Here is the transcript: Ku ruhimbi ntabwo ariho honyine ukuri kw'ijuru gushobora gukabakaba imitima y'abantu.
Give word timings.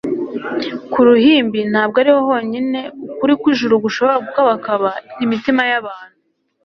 Ku 0.91 0.99
ruhimbi 1.07 1.59
ntabwo 1.71 1.95
ariho 2.03 2.21
honyine 2.29 2.79
ukuri 3.11 3.33
kw'ijuru 3.41 3.75
gushobora 3.85 4.21
gukabakaba 4.25 4.89
imitima 5.23 5.61
y'abantu. 5.71 6.15